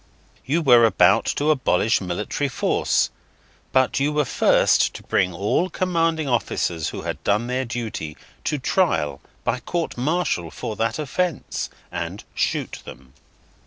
[0.47, 3.11] You were to abolish military force,
[3.71, 8.57] but you were first to bring all commanding officers who had done their duty, to
[8.57, 13.13] trial by court martial for that offence, and shoot them.